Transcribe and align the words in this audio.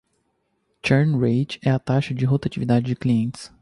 Churn 0.83 1.15
Rate 1.19 1.59
é 1.63 1.69
a 1.69 1.77
taxa 1.77 2.11
de 2.15 2.25
rotatividade 2.25 2.87
de 2.87 2.95
clientes. 2.95 3.51